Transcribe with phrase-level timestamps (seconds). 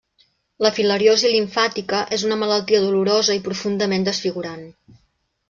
[0.65, 4.67] La filariosi limfàtica és una malaltia dolorosa i profundament desfigurant.